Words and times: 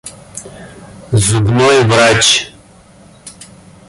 Зубной 1.25 1.79
врач. 1.91 2.27